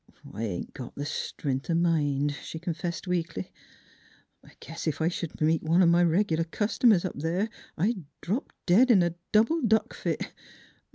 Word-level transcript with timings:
"I 0.33 0.41
ain't 0.43 0.73
got 0.73 0.95
th' 0.95 1.05
stren'th 1.05 1.69
o' 1.69 1.75
mind," 1.75 2.31
she 2.41 2.57
confessed 2.57 3.05
weakly." 3.05 3.53
I 4.43 4.53
guess 4.59 4.87
ef 4.87 4.99
I 4.99 5.09
sh'd 5.09 5.39
meet 5.39 5.61
one 5.61 5.83
o' 5.83 5.85
m' 5.85 6.09
reg'lar 6.09 6.43
cust'mers 6.45 7.05
up 7.05 7.19
there 7.19 7.49
I'd 7.77 8.03
drop 8.19 8.51
dead 8.65 8.89
in 8.89 9.03
a 9.03 9.13
double 9.31 9.61
duck 9.61 9.93
fit. 9.93 10.33